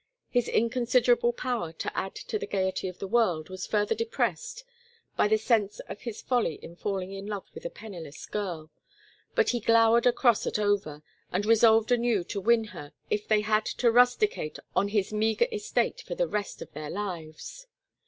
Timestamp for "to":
1.73-1.95, 2.15-2.39, 12.23-12.41, 13.77-13.91